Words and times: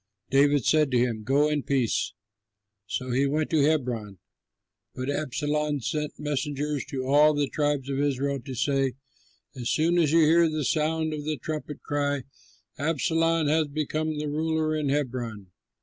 David 0.31 0.65
said 0.65 0.89
to 0.89 0.97
him, 0.97 1.21
"Go 1.23 1.47
in 1.47 1.61
peace." 1.61 2.13
So 2.87 3.11
he 3.11 3.27
went 3.27 3.51
to 3.51 3.61
Hebron; 3.61 4.17
but 4.95 5.11
Absalom 5.11 5.79
sent 5.81 6.17
messengers 6.17 6.83
to 6.85 7.05
all 7.05 7.35
the 7.35 7.47
tribes 7.47 7.87
of 7.87 7.99
Israel 7.99 8.39
to 8.41 8.55
say, 8.55 8.93
"As 9.55 9.69
soon 9.69 9.99
as 9.99 10.11
you 10.11 10.21
hear 10.21 10.49
the 10.49 10.65
sound 10.65 11.13
of 11.13 11.23
the 11.23 11.37
trumpet, 11.37 11.83
cry, 11.83 12.23
'Absalom 12.79 13.45
has 13.45 13.67
become 13.67 14.07
ruler 14.19 14.75
in 14.75 14.89
Hebron.'" 14.89 15.51